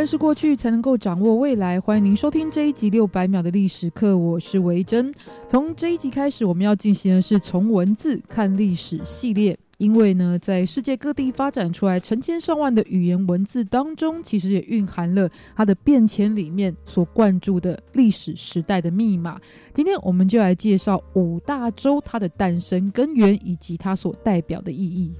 [0.00, 1.78] 认识过去，才能够掌握未来。
[1.78, 5.12] 欢迎您收听这一集六百秒的历史课，我是维珍。
[5.46, 9.54] 从这一集开始，我们要进行的是从文字看历史系列。
[9.76, 19.38] 因为呢，在世界各地发展出来成千上万的语言文字当中，其实也蕴含了它的变迁里面所灌注的历史时代的密码。
[19.74, 25.12] 今天我们就来介绍五大洲它的诞生根源以及它所代表的意义。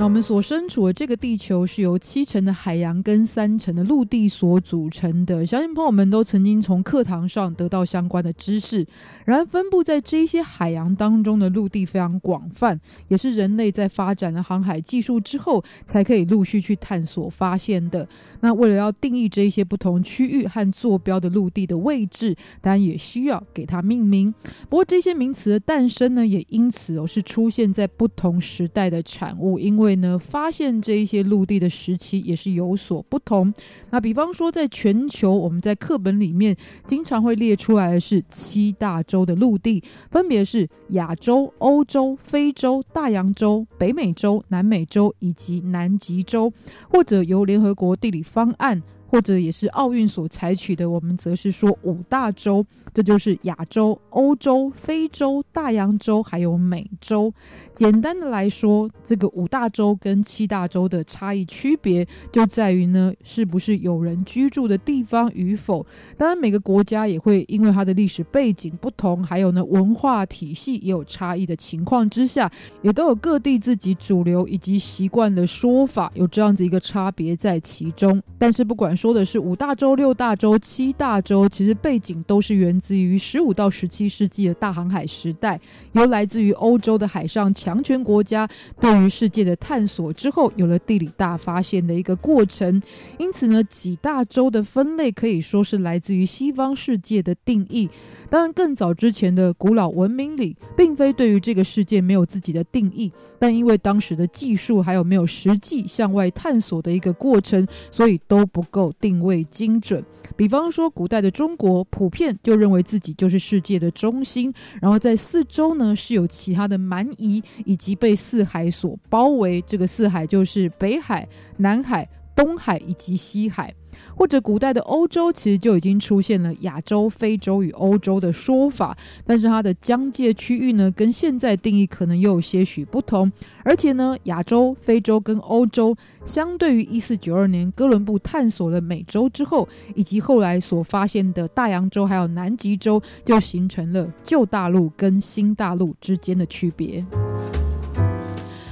[0.00, 8.86] 那我们所身处的这个地球是由七成的海洋跟三成的陆地所组成的，相信朋友们都曾经从课堂上得到相关的知识。
[9.26, 18.08] 然而，分布在这些海洋当中的陆地非常广泛，也是人类在发展了航海技术之后，才可以陆续去探索发现的。
[18.40, 24.32] 那为了要定义这些不同区域和坐标的陆地的位置，当然也需要给它命名。
[24.70, 29.89] 不过，这些名词的诞生呢，也因此哦是出现在不同时代的产物，因为。
[29.96, 33.52] 呢，发现这一些陆地的时期也是有所不同。
[33.90, 46.52] 那比方说，在全球，我们在课本里面经常会列出来的是七大洲的陆地，分别是亚洲、欧洲、非洲、大洋洲、北美洲、南美洲以及南极洲，
[46.88, 48.82] 或者由联合国地理方案。
[49.10, 57.34] 或者也是奥运所采取的，我们则是说五大洲，这就是亚洲、欧洲、非洲、大洋洲还有美洲。
[57.72, 65.84] 简单的来说，这个五大洲跟七大洲的差异区别就在于呢，是不是有人居住的地方与否。
[66.16, 72.48] 当然，每个国家也会因为它的历史背景不同，还有呢文化体系也有差异的情况之下，
[72.82, 78.22] 也都有各地自己主流以及习惯的说法，有这样子一个差别在其中。
[78.38, 85.58] 但是不管说的是五大洲、六大洲、七大洲，其实背景都是源自于十五到十七世纪的大航海时代，
[85.92, 88.46] 由来自于欧洲的海上强权国家
[88.78, 92.82] 对于世界的探索之后，有了地理大发现的一个过程。
[93.16, 97.88] 因此呢，几大洲的分类可以说是来自于西方世界的定义。
[98.28, 108.89] 当然，更早之前的古老文明里，并非对于这个世界没有自己的定义，但因为当时的技术还有没有实际向外探索的一个过程，所以都不够。
[108.98, 110.04] 定位精准，
[110.36, 119.62] 比方说古代的中国普遍就认为自己就是世界的中心，然后在四周呢是有其他的蛮夷，以及被四海所包围。
[119.62, 123.74] 这个四海就是北海、南海、东海以及西海。
[124.16, 133.30] 或者古代的欧洲其实就已经出现了亚洲、非洲与欧洲的说法，但是它的疆界区域呢，跟现在定义可能又有些许不同。
[133.62, 147.04] 而且呢，亚洲、非洲跟欧洲，相对于一四九二年哥伦布探索了美洲之后，以及后来所发现的大洋洲还有南极洲，就形成了旧大陆跟新大陆之间的区别。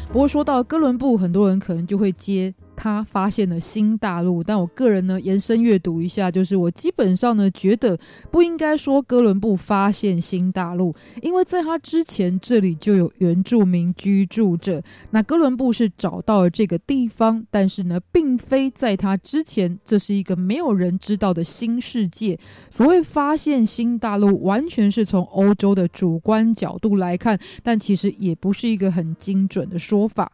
[0.08, 2.54] 不过说到哥伦布，很多人可能就会接。
[2.80, 7.98] 他发现了新大陆，但我个人呢延伸阅读一下，就是我基本上呢觉得
[8.30, 14.80] 不应该说哥伦布发现新大陆，因为在他之前这里就有原住民居住着。
[15.10, 22.38] 那哥伦布是找到了这个地方，但是呢并非在他之前，这是一个没有人知道的新世界。
[22.70, 30.30] 所谓发现新大陆，完全是从欧洲的主观角度来看，但其实也不是一个很精准的说法。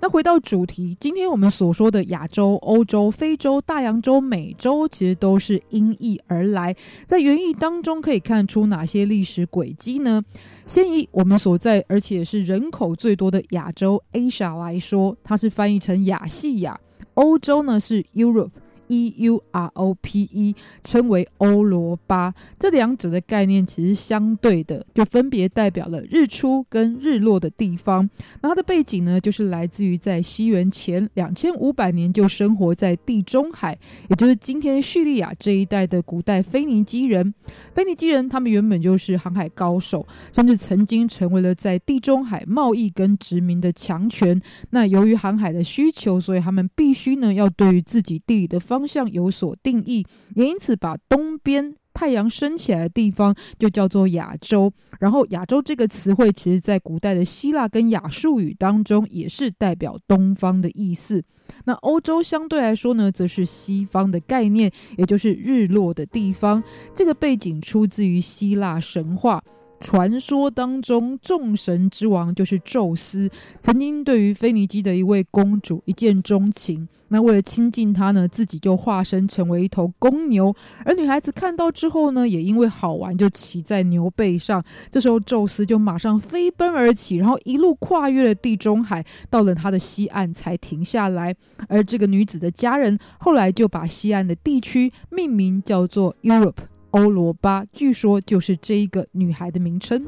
[0.00, 6.74] 那回到主题，今天我们所说的亚洲、欧洲、非洲、大洋洲、美洲，其实都是因译而来。
[7.06, 10.22] 在原意当中，可以看出哪些历史轨迹呢？
[10.66, 16.74] 先以我们所在，而且是人口最多的亚洲 Asia 来说，它是翻译成亚细亚；
[17.14, 18.50] 欧洲呢是 Europe。
[18.92, 20.54] E U R O P E
[20.84, 28.08] 称为欧罗巴，这两者的概念其实相对的，就分别代表了日出跟日落的地方。
[28.42, 33.78] 那它的背景呢，就是来自于在西元前两千五百年就生活在地中海，
[34.10, 37.32] 也就是今天叙利亚这一带的古代腓尼基人。
[37.74, 44.38] 腓尼基人他们原本就是航海高手，甚至曾经成为了在地中海贸易跟殖民的强权。
[44.70, 54.72] 那由于航海的需求，所以他们必须呢要对于自己地理的方方向有所定义，也因此把东边太阳升起来的地方就叫做亚洲。
[54.98, 61.22] 然后亚洲这个词汇，其实在古代的希腊跟亚述语当中，也是代表东方的意思。
[61.64, 66.60] 那欧洲相对来说呢，则是西方的概念，也就是日落的地方。
[66.92, 69.40] 这个背景出自于希腊神话。
[69.82, 76.88] 传说当中，众神之王就是宙斯，曾经对于腓尼基的一位公主一见钟情。
[77.08, 80.54] 那为了亲近她呢，自己就化身成为一头公牛。
[80.84, 84.64] 而女孩子看到之后呢，也因为好玩，就骑在牛背上。
[84.88, 91.34] 这时候，宙斯就马上飞奔而起，然后一路跨越了地中海，到了他的西岸才停下来。
[91.66, 96.71] 而这个女子的家人后来就把西岸的地区命名叫做 Europe。
[96.92, 100.04] 欧罗巴，据说就是这一个女孩的名称。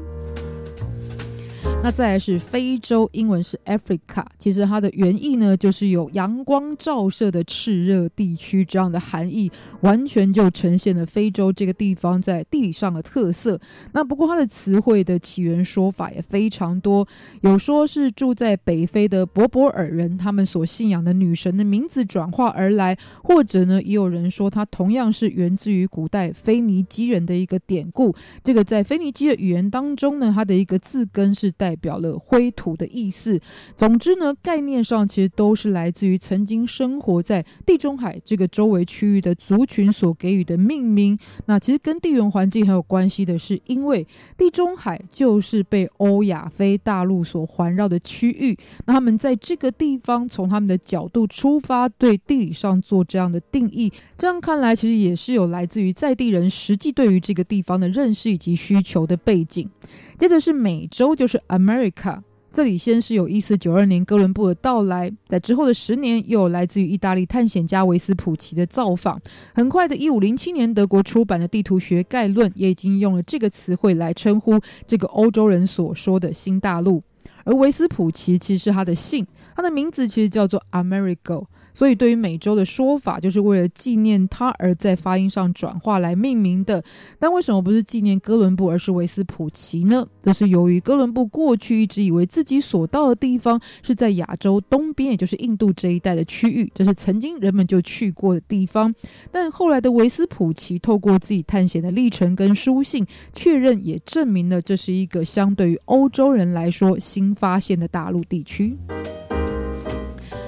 [1.85, 9.51] 那再来是非洲，英文是 Africa，其实它的原意呢，就是有阳光照射的炽热地区这样的含义，
[9.81, 13.61] 完全就呈现了非洲这个地方在地理上的特色。
[13.91, 17.07] 那不过它的词汇的起源说法也非常多，
[17.41, 28.15] 有说是住在北非的柏柏尔人，他们所信仰的女神的名字转化而来，或者呢，也有人说它同样是源自于古代腓尼基人的一个典故。
[28.43, 31.74] 这个在腓尼基的语言当中呢，它的一个字根是带。
[31.75, 33.39] 表了灰土的意思。
[33.75, 41.17] 总之呢，概念上其实都是来自于曾经生活在地中海这个周围区域的族群所给予的命名。
[41.45, 44.05] 那其实跟地缘环境很有关系的是，因为
[44.37, 48.57] 地中海就是被欧亚非大陆所环绕的区域。
[48.85, 53.93] 那他们在这个地方从他们的角度出发，对地理上做这样的定义。
[54.17, 59.69] 这样看来，其实也是有来自于在地人实际对于这个地方的认识以及需求的背景。
[60.17, 61.64] 接着是美洲，就是美。
[61.65, 62.21] America，
[62.51, 69.19] 这里先是有一四九二年哥伦布的到来，在之后的十年又有来自于意大利探险家维斯普奇的造访。
[69.55, 77.01] 很快的一五零七年，德国出版的地图学概论也已经用了这个词汇来称呼这个欧洲人所说的新大陆。
[77.45, 79.25] 而维斯普奇其实是他的姓，
[79.55, 81.45] 他的名字其实叫做 Amerigo。
[81.73, 86.81] 所以，对于美洲的说法，就是为了纪念他而在发音上转化来命名的。
[87.19, 90.07] 但为什么不是纪念哥伦布，而是维斯普奇呢？
[90.21, 98.95] 这是由于哥伦布过去一直以为自己所到的地方是在亚洲东边，也就是印度这一带的区域，这是曾经人们就去过的地方。
[99.29, 108.77] 但后来的维斯普奇透过自己探险的历程跟书信，确认也证明了这是一个相对于欧洲人来说新发现的大陆地区。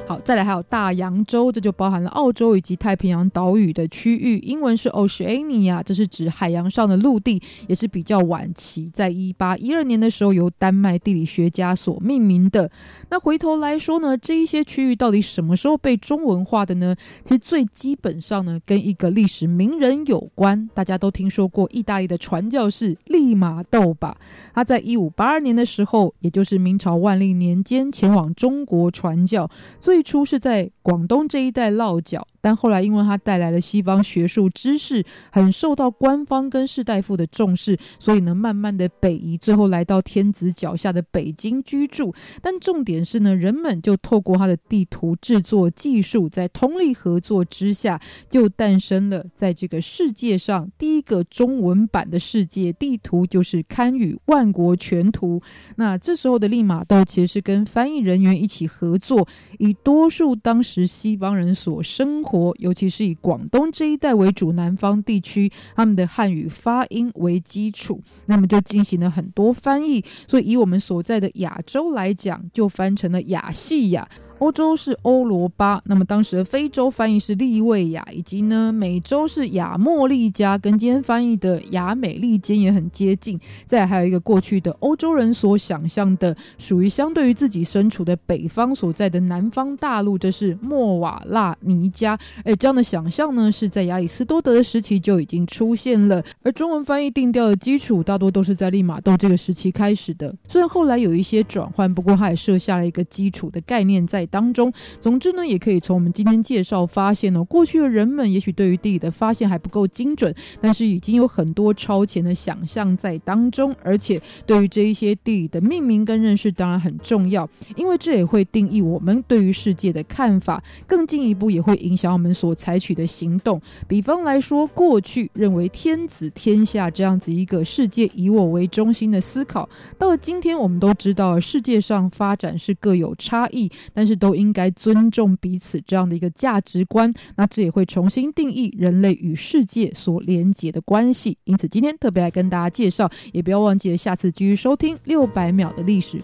[0.08, 12.70] 好，再来还有大洋洲，这就包含了澳洲以及太平洋岛屿的区域，英文是 Oceania，这是指海洋上的陆地，也是比较晚期，在一八一二年的时候由丹麦地理学家所命名的。
[13.10, 16.94] 那回头来说呢，这一些区域到底什么时候被中文化的呢？
[17.24, 24.18] 其实最基本上呢，跟一个历史名人有关，大家都听说过意大利的传教士利玛窦吧？
[24.54, 29.50] 他在一五八二年的时候，也就是明朝万历年间前往中国传教，
[29.80, 32.26] 最初都是在广东这一带落脚。
[32.40, 35.04] 但后来，因为他带来了西方学术知识，
[35.34, 42.14] 很受到官方跟士大夫的重视，所以呢，慢慢的北移，最后来到天子脚下的北京居住。
[42.42, 48.00] 但重点是呢，人们就透过他的地图制作技术，在通力合作之下，
[48.30, 55.42] 就诞生了在这个世界上第一个中文版的世界地图，就是堪舆万国全图。
[55.76, 70.04] 那这时候的利玛窦其实是跟翻译人员一起合作，以多数当时是西方人所生活，尤其是以广东这一带为主，南方地区他们的汉语发音为基础，那么就进行了很多翻译。
[70.28, 74.08] 所以以我们所在的亚洲来讲，就翻成了亚细亚。
[74.40, 83.40] 欧洲是欧罗巴，那么当时的非洲翻译是利维亚，以及呢美洲是亚莫利加，跟今天翻译的亚美利坚也很接近。
[83.66, 92.18] 再还有一个过去的欧洲人所想象的，属于相对于自己身处的北方所在的南方大陆，这是莫瓦纳尼加。
[92.44, 96.24] 哎，这样的想象呢，是在亚里斯多德的时期就已经出现了。
[96.44, 100.32] 而中文翻译定调的基础，大多都是在利马窦这个时期开始的。
[100.48, 123.62] 虽然后来有一些转换，不过他也设下了一个基础的概念在当中，总之呢，也可以从我们今天介绍发现呢，过去的人们也许对于地理的发现还不够精准，但是已经有很多超前的想象在当中，而且对于这一些地理的命名跟认识当然很重要，因为这也会定义我们对于世界的看法，更进一步也会影响我们所采取的行动。
[123.88, 129.68] 比方来说，过去认为天子天下这样子一个世界以我为中心的思考，
[129.98, 137.14] 到了今天我们都知道世界上发展是各有差异，但是都应该尊重彼此这样的一个价值观。
[137.36, 141.38] 那这也会重新定义人类与世界所连接的关系。
[141.44, 146.16] 因此，今天特别来跟大家介绍，也不要忘记了下次继续收听六百秒的历史